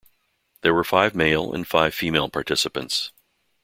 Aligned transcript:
There 0.61 0.73
were 0.73 0.83
five 0.83 1.13
male 1.13 1.53
and 1.53 1.67
five 1.67 1.93
female 1.93 2.27
participants. 2.27 3.11